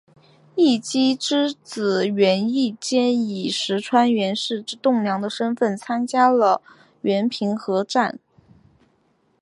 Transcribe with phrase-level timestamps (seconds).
[0.55, 6.59] 义基之子源义兼以石川源氏之栋梁的身份参加了
[7.03, 8.17] 源平合战。